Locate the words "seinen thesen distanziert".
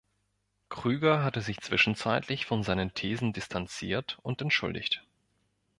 2.63-4.17